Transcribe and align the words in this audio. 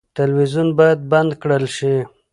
تلویزیون 0.17 0.69
باید 0.79 0.99
بند 1.11 1.31
کړل 1.41 1.65
شي. 1.77 1.95